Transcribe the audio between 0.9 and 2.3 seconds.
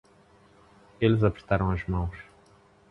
Eles apertaram as mãos.